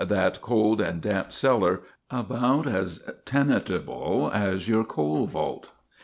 [0.03, 5.73] that cold and damp cellar, about as tenantable as your coal vault!